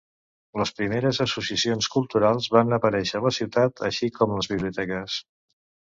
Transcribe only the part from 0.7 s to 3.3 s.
primeres associacions culturals van aparèixer a